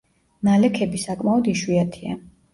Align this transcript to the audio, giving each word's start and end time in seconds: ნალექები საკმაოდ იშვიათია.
ნალექები 0.47 1.03
საკმაოდ 1.03 1.51
იშვიათია. 1.53 2.19